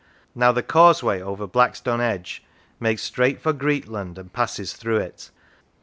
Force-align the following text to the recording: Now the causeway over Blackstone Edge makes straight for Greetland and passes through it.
Now 0.33 0.51
the 0.51 0.63
causeway 0.63 1.21
over 1.21 1.45
Blackstone 1.45 2.01
Edge 2.01 2.43
makes 2.79 3.03
straight 3.03 3.39
for 3.39 3.53
Greetland 3.53 4.17
and 4.17 4.33
passes 4.33 4.73
through 4.73 4.97
it. 4.97 5.29